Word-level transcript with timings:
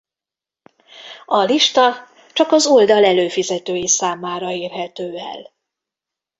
A 1.25 1.41
lista 1.43 1.93
csak 2.33 2.51
az 2.51 2.65
oldal 2.65 3.05
előfizetői 3.05 3.87
számára 3.87 4.51
érhető 4.51 5.17
el. 5.17 5.53